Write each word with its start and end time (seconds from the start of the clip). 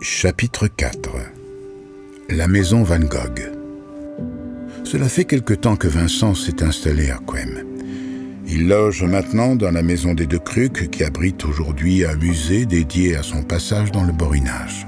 Chapitre 0.00 0.68
4 0.68 1.10
La 2.28 2.46
maison 2.46 2.84
Van 2.84 3.00
Gogh 3.00 3.50
Cela 4.84 5.08
fait 5.08 5.24
quelque 5.24 5.54
temps 5.54 5.74
que 5.74 5.88
Vincent 5.88 6.36
s'est 6.36 6.62
installé 6.62 7.10
à 7.10 7.18
Quem. 7.26 7.64
Il 8.46 8.68
loge 8.68 9.02
maintenant 9.02 9.56
dans 9.56 9.72
la 9.72 9.82
maison 9.82 10.14
des 10.14 10.26
Deux 10.26 10.38
Cruques 10.38 10.88
qui 10.90 11.02
abrite 11.02 11.44
aujourd'hui 11.44 12.04
un 12.04 12.14
musée 12.14 12.64
dédié 12.64 13.16
à 13.16 13.24
son 13.24 13.42
passage 13.42 13.90
dans 13.90 14.04
le 14.04 14.12
Borinage. 14.12 14.86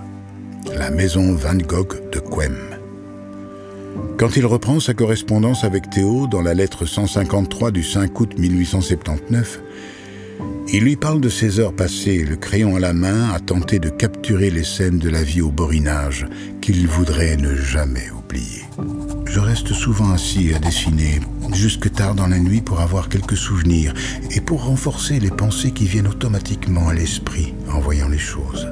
La 0.76 0.92
maison 0.92 1.34
Van 1.34 1.56
Gogh 1.56 2.08
de 2.12 2.20
Quem. 2.20 2.56
Quand 4.16 4.36
il 4.36 4.46
reprend 4.46 4.78
sa 4.78 4.94
correspondance 4.94 5.64
avec 5.64 5.90
Théo 5.90 6.28
dans 6.28 6.42
la 6.42 6.54
lettre 6.54 6.86
153 6.86 7.72
du 7.72 7.82
5 7.82 8.20
août 8.20 8.38
1879, 8.38 9.60
il 10.72 10.84
lui 10.84 10.96
parle 10.96 11.20
de 11.20 11.28
ses 11.28 11.58
heures 11.58 11.72
passées, 11.72 12.24
le 12.24 12.36
crayon 12.36 12.76
à 12.76 12.80
la 12.80 12.92
main, 12.92 13.30
à 13.30 13.40
tenter 13.40 13.80
de 13.80 13.88
capturer 13.88 14.50
les 14.50 14.62
scènes 14.62 14.98
de 14.98 15.08
la 15.08 15.22
vie 15.22 15.40
au 15.40 15.50
borinage 15.50 16.26
qu'il 16.60 16.86
voudrait 16.86 17.36
ne 17.36 17.56
jamais 17.56 18.08
oublier. 18.10 18.62
Je 19.26 19.40
reste 19.40 19.72
souvent 19.72 20.10
assis 20.10 20.54
à 20.54 20.58
dessiner, 20.60 21.20
jusque 21.52 21.90
tard 21.92 22.14
dans 22.14 22.28
la 22.28 22.38
nuit 22.38 22.60
pour 22.60 22.80
avoir 22.80 23.08
quelques 23.08 23.36
souvenirs 23.36 23.94
et 24.30 24.40
pour 24.40 24.64
renforcer 24.64 25.18
les 25.18 25.30
pensées 25.30 25.72
qui 25.72 25.86
viennent 25.86 26.08
automatiquement 26.08 26.88
à 26.88 26.94
l'esprit 26.94 27.54
en 27.72 27.80
voyant 27.80 28.08
les 28.08 28.18
choses. 28.18 28.68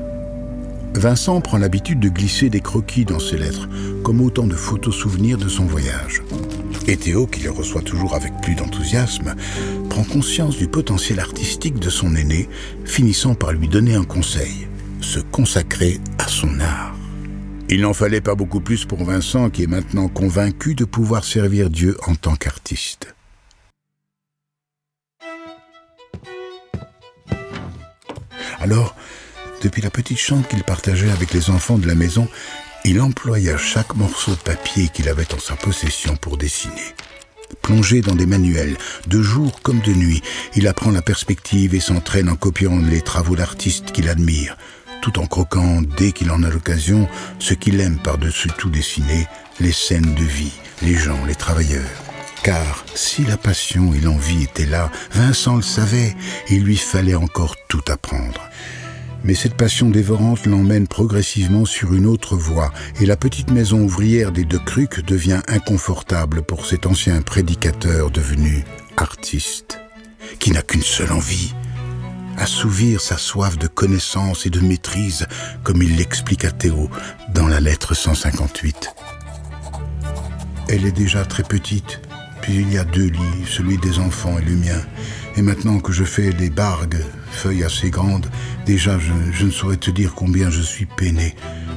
Vincent 0.94 1.40
prend 1.40 1.58
l'habitude 1.58 2.00
de 2.00 2.08
glisser 2.08 2.48
des 2.48 2.60
croquis 2.60 3.04
dans 3.04 3.20
ses 3.20 3.38
lettres, 3.38 3.68
comme 4.02 4.20
autant 4.20 4.46
de 4.46 4.54
photos 4.54 4.94
souvenirs 4.94 5.38
de 5.38 5.48
son 5.48 5.64
voyage. 5.64 6.22
Et 6.90 6.96
Théo, 6.96 7.26
qui 7.26 7.40
les 7.40 7.50
reçoit 7.50 7.82
toujours 7.82 8.14
avec 8.14 8.32
plus 8.40 8.54
d'enthousiasme, 8.54 9.34
prend 9.90 10.04
conscience 10.04 10.56
du 10.56 10.68
potentiel 10.68 11.20
artistique 11.20 11.78
de 11.78 11.90
son 11.90 12.16
aîné, 12.16 12.48
finissant 12.86 13.34
par 13.34 13.52
lui 13.52 13.68
donner 13.68 13.94
un 13.94 14.04
conseil, 14.04 14.66
se 15.02 15.20
consacrer 15.20 16.00
à 16.18 16.26
son 16.28 16.58
art. 16.60 16.96
Il 17.68 17.82
n'en 17.82 17.92
fallait 17.92 18.22
pas 18.22 18.34
beaucoup 18.34 18.60
plus 18.60 18.86
pour 18.86 19.04
Vincent, 19.04 19.50
qui 19.50 19.64
est 19.64 19.66
maintenant 19.66 20.08
convaincu 20.08 20.74
de 20.74 20.86
pouvoir 20.86 21.24
servir 21.24 21.68
Dieu 21.68 21.98
en 22.06 22.14
tant 22.14 22.36
qu'artiste. 22.36 23.14
Alors, 28.60 28.96
depuis 29.62 29.82
la 29.82 29.90
petite 29.90 30.18
chambre 30.18 30.48
qu'il 30.48 30.64
partageait 30.64 31.10
avec 31.10 31.34
les 31.34 31.50
enfants 31.50 31.76
de 31.76 31.86
la 31.86 31.94
maison, 31.94 32.28
il 32.84 33.00
employa 33.00 33.56
chaque 33.56 33.94
morceau 33.96 34.32
de 34.32 34.36
papier 34.36 34.88
qu'il 34.88 35.08
avait 35.08 35.32
en 35.34 35.38
sa 35.38 35.56
possession 35.56 36.16
pour 36.16 36.36
dessiner. 36.36 36.94
Plongé 37.62 38.00
dans 38.00 38.14
des 38.14 38.26
manuels, 38.26 38.76
de 39.06 39.22
jour 39.22 39.60
comme 39.62 39.80
de 39.80 39.92
nuit, 39.92 40.22
il 40.54 40.68
apprend 40.68 40.90
la 40.90 41.02
perspective 41.02 41.74
et 41.74 41.80
s'entraîne 41.80 42.28
en 42.28 42.36
copiant 42.36 42.78
les 42.78 43.00
travaux 43.00 43.36
d'artistes 43.36 43.92
qu'il 43.92 44.08
admire, 44.08 44.56
tout 45.02 45.18
en 45.18 45.26
croquant, 45.26 45.82
dès 45.82 46.12
qu'il 46.12 46.30
en 46.30 46.42
a 46.42 46.50
l'occasion, 46.50 47.08
ce 47.38 47.54
qu'il 47.54 47.80
aime 47.80 47.98
par-dessus 47.98 48.50
tout 48.58 48.70
dessiner, 48.70 49.26
les 49.60 49.72
scènes 49.72 50.14
de 50.14 50.24
vie, 50.24 50.52
les 50.82 50.94
gens, 50.94 51.24
les 51.26 51.34
travailleurs. 51.34 51.84
Car 52.42 52.84
si 52.94 53.24
la 53.24 53.36
passion 53.36 53.92
et 53.94 54.00
l'envie 54.00 54.44
étaient 54.44 54.66
là, 54.66 54.90
Vincent 55.12 55.56
le 55.56 55.62
savait, 55.62 56.16
il 56.48 56.62
lui 56.62 56.76
fallait 56.76 57.14
encore 57.14 57.56
tout 57.68 57.82
apprendre. 57.88 58.48
Mais 59.24 59.34
cette 59.34 59.54
passion 59.54 59.90
dévorante 59.90 60.46
l'emmène 60.46 60.86
progressivement 60.86 61.64
sur 61.64 61.92
une 61.92 62.06
autre 62.06 62.36
voie, 62.36 62.72
et 63.00 63.06
la 63.06 63.16
petite 63.16 63.50
maison 63.50 63.80
ouvrière 63.82 64.32
des 64.32 64.44
deux 64.44 64.58
cruques 64.58 65.04
devient 65.04 65.40
inconfortable 65.48 66.42
pour 66.42 66.66
cet 66.66 66.86
ancien 66.86 67.20
prédicateur 67.22 68.10
devenu 68.10 68.64
artiste, 68.96 69.80
qui 70.38 70.50
n'a 70.52 70.62
qu'une 70.62 70.82
seule 70.82 71.12
envie, 71.12 71.52
assouvir 72.38 73.00
sa 73.00 73.18
soif 73.18 73.58
de 73.58 73.66
connaissance 73.66 74.46
et 74.46 74.50
de 74.50 74.60
maîtrise, 74.60 75.26
comme 75.64 75.82
il 75.82 75.96
l'explique 75.96 76.44
à 76.44 76.50
Théo 76.50 76.88
dans 77.34 77.48
la 77.48 77.60
lettre 77.60 77.94
158. 77.94 78.94
Elle 80.68 80.86
est 80.86 80.92
déjà 80.92 81.24
très 81.24 81.42
petite, 81.42 82.00
il 82.54 82.72
y 82.72 82.78
a 82.78 82.84
deux 82.84 83.08
lits, 83.08 83.46
celui 83.46 83.78
des 83.78 83.98
enfants 83.98 84.38
et 84.38 84.44
le 84.44 84.56
mien, 84.56 84.80
et 85.36 85.42
maintenant 85.42 85.80
que 85.80 85.92
je 85.92 86.04
fais 86.04 86.30
les 86.32 86.50
bargues, 86.50 86.98
feuilles 87.30 87.64
assez 87.64 87.90
grandes, 87.90 88.30
déjà 88.66 88.98
je, 88.98 89.12
je, 89.32 89.44
ne 89.44 89.50
saurais 89.50 89.76
te 89.76 89.90
dire 89.90 90.14
combien 90.14 90.50
je 90.50 90.62
suis 90.62 90.86
peiné. 90.86 91.34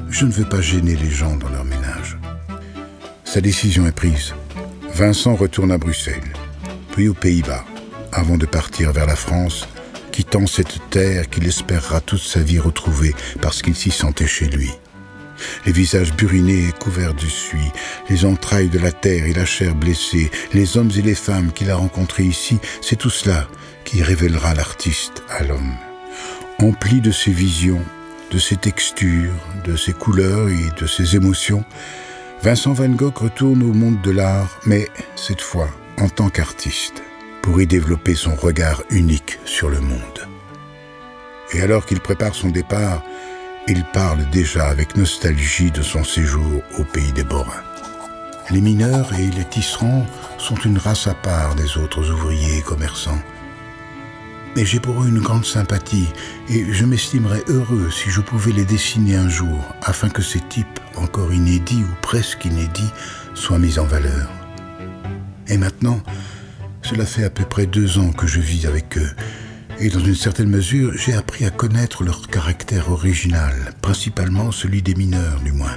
Je 0.10 0.26
ne 0.26 0.32
veux 0.32 0.48
pas 0.48 0.62
gêner 0.62 0.96
les 0.96 1.10
gens 1.10 1.36
dans 1.36 1.50
leur 1.50 1.66
ménage. 1.66 2.18
Sa 3.24 3.42
décision 3.42 3.86
est 3.86 3.96
prise. 3.96 4.34
Vincent 4.94 5.36
retourne 5.36 5.72
à 5.72 5.78
Bruxelles, 5.78 6.34
puis 6.92 7.08
aux 7.08 7.14
Pays-Bas, 7.14 7.66
avant 8.12 8.38
de 8.38 8.46
partir 8.46 8.92
vers 8.92 9.06
la 9.06 9.16
France, 9.16 9.68
quittant 10.12 10.48
cette 10.48 10.90
terre 10.90 11.30
qu'il 11.30 11.48
espérera 11.48 12.02
toute 12.02 12.22
sa 12.22 12.42
vie 12.42 12.60
retrouver 12.60 13.16
parce 13.42 13.62
qu'il 13.62 13.76
s'y 13.76 13.92
sentait 13.92 14.28
chez 14.28 14.48
lui 14.48 14.72
les 15.66 15.72
visages 15.72 16.14
burinés 16.14 16.68
et 16.70 16.72
couverts 16.72 17.14
de 17.14 17.26
suie, 17.26 17.72
les 18.10 18.26
entrailles 18.26 18.70
de 18.70 18.80
la 18.80 18.92
terre 18.92 19.26
et 19.26 19.34
la 19.34 19.46
chair 19.46 19.76
blessée, 19.76 20.32
les 20.54 20.78
hommes 20.78 20.92
et 20.98 21.02
les 21.02 21.16
femmes 21.16 21.52
qu'il 21.52 21.70
a 21.70 21.76
rencontrés 21.76 22.24
ici, 22.24 22.60
c'est 22.82 22.96
tout 22.96 23.10
cela 23.10 23.48
qui 23.84 24.04
révélera 24.04 24.54
l'artiste 24.54 25.24
à 25.30 25.44
l'homme. 25.44 25.76
Empli 26.60 27.02
de 27.02 27.12
ses 27.12 27.32
visions, 27.32 27.84
de 28.32 28.38
ses 28.38 28.56
textures, 28.56 29.34
de 29.66 29.76
ses 29.76 29.94
couleurs 29.94 30.50
et 30.50 30.80
de 30.80 30.88
ses 30.88 31.16
émotions, 31.16 31.66
Vincent 32.44 32.74
Van 32.74 32.90
Gogh 32.90 33.18
retourne 33.18 33.62
au 33.62 33.74
monde 33.74 34.02
de 34.02 34.12
l'art, 34.12 34.60
mais 34.66 34.88
cette 35.16 35.42
fois 35.42 35.70
en 36.00 36.10
tant 36.10 36.30
qu'artiste, 36.30 37.04
pour 37.44 37.62
y 37.62 37.68
développer 37.68 38.16
son 38.16 38.36
regard 38.36 38.82
unique 38.90 39.38
sur 39.46 39.70
le 39.70 39.80
monde. 39.80 40.28
Et 41.54 41.62
alors 41.62 41.86
qu'il 41.86 42.00
prépare 42.00 42.34
son 42.34 42.50
départ, 42.50 43.04
il 43.68 43.84
parle 43.94 44.28
déjà 44.32 44.68
avec 44.68 44.96
nostalgie 44.96 45.72
de 45.72 45.82
son 45.82 46.04
séjour 46.04 46.64
au 46.80 46.84
pays 46.84 47.12
des 47.12 47.24
Borins. 47.24 47.64
Les 48.50 48.62
mineurs 48.62 49.14
et 49.14 49.28
les 49.28 49.46
tisserands 49.46 50.06
sont 50.38 50.56
une 50.56 50.78
race 50.78 51.08
à 51.08 51.14
part 51.14 51.56
des 51.56 51.78
autres 51.78 52.10
ouvriers 52.10 52.58
et 52.58 52.62
commerçants. 52.62 53.22
Mais 54.56 54.66
j'ai 54.66 54.80
pour 54.80 55.02
eux 55.02 55.08
une 55.08 55.22
grande 55.22 55.46
sympathie 55.46 56.10
et 56.50 56.74
je 56.74 56.86
m'estimerais 56.86 57.44
heureux 57.48 57.90
si 57.90 58.10
je 58.10 58.20
pouvais 58.20 58.52
les 58.52 58.66
dessiner 58.66 59.16
un 59.16 59.30
jour 59.30 59.64
afin 59.84 60.10
que 60.10 60.22
ces 60.22 60.42
types, 60.42 60.80
encore 60.98 61.32
inédits 61.32 61.84
ou 61.84 61.96
presque 62.02 62.44
inédits, 62.46 62.92
soient 63.36 63.60
mis 63.60 63.80
en 63.80 63.86
valeur. 63.86 64.30
Et 65.48 65.58
maintenant, 65.58 66.02
cela 66.82 67.06
fait 67.06 67.24
à 67.24 67.30
peu 67.30 67.46
près 67.46 67.68
deux 67.68 68.00
ans 68.00 68.12
que 68.12 68.28
je 68.28 68.42
vis 68.42 68.66
avec 68.66 68.98
eux 68.98 69.16
et 69.82 69.90
dans 69.90 70.00
une 70.00 70.16
certaine 70.16 70.50
mesure, 70.50 70.94
j'ai 70.96 71.14
appris 71.14 71.44
à 71.44 71.50
connaître 71.50 72.04
leur 72.04 72.28
caractère 72.28 72.92
original, 72.92 73.74
principalement 73.82 74.52
celui 74.52 74.84
des 74.84 74.94
mineurs 74.94 75.40
du 75.44 75.52
moins. 75.52 75.76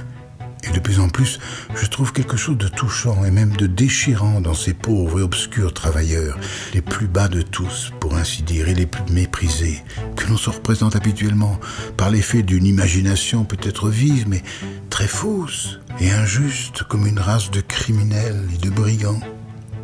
Et 0.63 0.71
de 0.71 0.79
plus 0.79 0.99
en 0.99 1.09
plus, 1.09 1.39
je 1.75 1.87
trouve 1.87 2.13
quelque 2.13 2.37
chose 2.37 2.57
de 2.57 2.67
touchant 2.67 3.25
et 3.25 3.31
même 3.31 3.55
de 3.55 3.65
déchirant 3.65 4.41
dans 4.41 4.53
ces 4.53 4.75
pauvres 4.75 5.19
et 5.19 5.23
obscurs 5.23 5.73
travailleurs, 5.73 6.37
les 6.75 6.81
plus 6.81 7.07
bas 7.07 7.27
de 7.27 7.41
tous, 7.41 7.91
pour 7.99 8.15
ainsi 8.15 8.43
dire, 8.43 8.69
et 8.69 8.75
les 8.75 8.85
plus 8.85 9.11
méprisés, 9.11 9.83
que 10.15 10.27
l'on 10.27 10.37
se 10.37 10.51
représente 10.51 10.95
habituellement 10.95 11.59
par 11.97 12.11
l'effet 12.11 12.43
d'une 12.43 12.67
imagination 12.67 13.43
peut-être 13.43 13.89
vive, 13.89 14.29
mais 14.29 14.43
très 14.91 15.07
fausse 15.07 15.79
et 15.99 16.11
injuste 16.11 16.83
comme 16.83 17.07
une 17.07 17.19
race 17.19 17.49
de 17.49 17.61
criminels 17.61 18.47
et 18.53 18.63
de 18.63 18.69
brigands. 18.69 19.21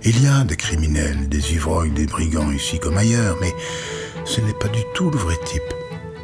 Il 0.03 0.23
y 0.23 0.27
a 0.27 0.43
des 0.43 0.57
criminels, 0.57 1.27
des 1.27 1.53
ivrognes, 1.53 1.93
des 1.93 2.05
brigands 2.05 2.51
ici 2.51 2.79
comme 2.79 2.97
ailleurs, 2.97 3.37
mais 3.41 3.53
ce 4.25 4.41
n'est 4.41 4.53
pas 4.53 4.67
du 4.67 4.81
tout 4.93 5.09
le 5.09 5.17
vrai 5.17 5.35
type. 5.45 5.73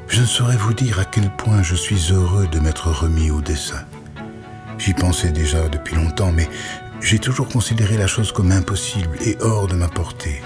Je 0.08 0.22
ne 0.22 0.26
saurais 0.26 0.58
vous 0.58 0.74
dire 0.74 1.00
à 1.00 1.06
quel 1.06 1.30
point 1.36 1.64
je 1.64 1.76
suis 1.76 2.12
heureux 2.12 2.48
de 2.48 2.60
m'être 2.60 2.90
remis 2.92 3.32
au 3.32 3.42
dessin. 3.42 3.84
J'y 4.78 4.94
pensais 4.94 5.32
déjà 5.32 5.68
depuis 5.70 5.96
longtemps, 5.96 6.32
mais 6.32 6.48
j'ai 7.02 7.20
toujours 7.20 7.48
considéré 7.48 7.98
la 7.98 8.08
chose 8.08 8.32
comme 8.32 8.52
impossible 8.52 9.18
et 9.26 9.38
hors 9.42 9.68
de 9.68 9.76
ma 9.76 9.88
portée. 9.88 10.42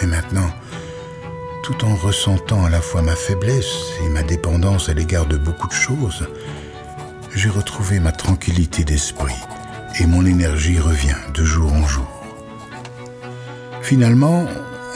Mais 0.00 0.06
maintenant, 0.06 0.50
tout 1.62 1.84
en 1.84 1.94
ressentant 1.94 2.64
à 2.64 2.70
la 2.70 2.80
fois 2.80 3.02
ma 3.02 3.16
faiblesse 3.16 3.92
et 4.04 4.08
ma 4.08 4.22
dépendance 4.22 4.88
à 4.88 4.94
l'égard 4.94 5.26
de 5.26 5.36
beaucoup 5.36 5.68
de 5.68 5.72
choses, 5.72 6.26
j'ai 7.34 7.48
retrouvé 7.48 8.00
ma 8.00 8.12
tranquillité 8.12 8.84
d'esprit 8.84 9.38
et 10.00 10.06
mon 10.06 10.24
énergie 10.26 10.78
revient 10.78 11.16
de 11.34 11.44
jour 11.44 11.72
en 11.72 11.86
jour. 11.86 12.24
Finalement, 13.82 14.46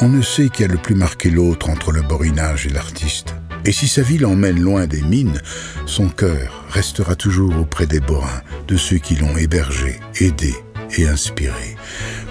on 0.00 0.08
ne 0.08 0.22
sait 0.22 0.48
qui 0.48 0.64
a 0.64 0.66
le 0.66 0.76
plus 0.76 0.94
marqué 0.94 1.30
l'autre 1.30 1.70
entre 1.70 1.92
le 1.92 2.02
borinage 2.02 2.66
et 2.66 2.70
l'artiste. 2.70 3.34
Et 3.64 3.72
si 3.72 3.88
sa 3.88 4.02
vie 4.02 4.18
l'emmène 4.18 4.60
loin 4.60 4.86
des 4.86 5.02
mines, 5.02 5.40
son 5.86 6.08
cœur 6.08 6.64
restera 6.68 7.16
toujours 7.16 7.58
auprès 7.58 7.86
des 7.86 8.00
borins, 8.00 8.42
de 8.68 8.76
ceux 8.76 8.98
qui 8.98 9.16
l'ont 9.16 9.36
hébergé, 9.36 9.98
aidé 10.20 10.54
et 10.96 11.08
inspiré. 11.08 11.76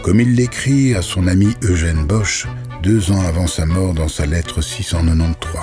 Comme 0.03 0.21
il 0.21 0.35
l'écrit 0.35 0.95
à 0.95 1.01
son 1.01 1.27
ami 1.27 1.55
Eugène 1.63 2.05
Bosch 2.05 2.47
deux 2.83 3.11
ans 3.11 3.25
avant 3.25 3.47
sa 3.47 3.65
mort 3.65 3.93
dans 3.93 4.07
sa 4.07 4.25
lettre 4.25 4.61
693. 4.61 5.61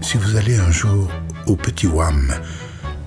Si 0.00 0.16
vous 0.16 0.36
allez 0.36 0.56
un 0.56 0.70
jour 0.70 1.10
au 1.46 1.54
Petit 1.54 1.86
Wam, 1.86 2.34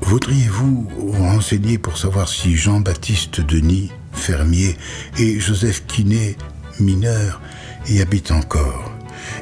voudriez-vous 0.01 0.87
vous 0.97 1.23
renseigner 1.23 1.77
pour 1.77 1.97
savoir 1.97 2.29
si 2.29 2.55
Jean-Baptiste 2.55 3.41
Denis, 3.41 3.91
fermier, 4.13 4.77
et 5.19 5.39
Joseph 5.39 5.85
Quinet, 5.87 6.37
mineur, 6.79 7.41
y 7.89 8.01
habite 8.01 8.31
encore. 8.31 8.91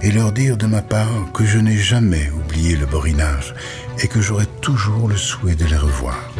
et 0.02 0.12
leur 0.12 0.32
dire 0.32 0.58
de 0.58 0.66
ma 0.66 0.82
part 0.82 1.32
que 1.34 1.46
je 1.46 1.58
n'ai 1.58 1.78
jamais 1.78 2.30
oublié 2.30 2.76
le 2.76 2.86
borinage 2.86 3.54
et 4.02 4.08
que 4.08 4.22
j'aurai 4.22 4.46
toujours 4.62 5.08
le 5.08 5.18
souhait 5.18 5.56
de 5.56 5.66
les 5.66 5.78
revoir. 5.78 6.32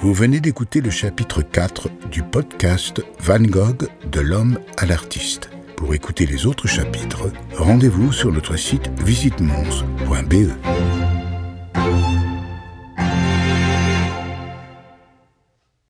Vous 0.00 0.14
venez 0.14 0.40
d'écouter 0.40 0.80
le 0.80 0.90
chapitre 0.90 1.42
4 1.42 1.88
du 2.10 2.22
podcast 2.22 3.02
Van 3.20 3.40
Gogh 3.40 3.88
de 4.10 4.20
l'homme 4.20 4.58
à 4.78 4.86
l'artiste. 4.86 5.50
Pour 5.76 5.94
écouter 5.94 6.24
les 6.24 6.46
autres 6.46 6.66
chapitres, 6.66 7.30
rendez-vous 7.56 8.12
sur 8.12 8.32
notre 8.32 8.56
site 8.56 8.90
visite-mons.be. 9.04 11.07